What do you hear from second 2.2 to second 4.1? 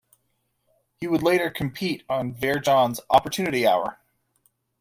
Vere Johns' "Opportunity Hour".